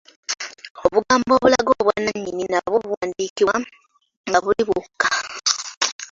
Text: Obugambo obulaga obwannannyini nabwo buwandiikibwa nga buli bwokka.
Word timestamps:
Obugambo 0.83 1.31
obulaga 1.37 1.69
obwannannyini 1.79 2.43
nabwo 2.51 2.77
buwandiikibwa 2.85 3.55
nga 4.27 4.39
buli 4.43 4.63
bwokka. 4.67 5.09